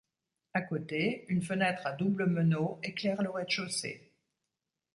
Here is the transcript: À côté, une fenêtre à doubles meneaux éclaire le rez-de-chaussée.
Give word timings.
À 0.55 0.61
côté, 0.63 1.25
une 1.29 1.43
fenêtre 1.43 1.85
à 1.85 1.91
doubles 1.91 2.25
meneaux 2.25 2.79
éclaire 2.81 3.21
le 3.21 3.29
rez-de-chaussée. 3.29 4.11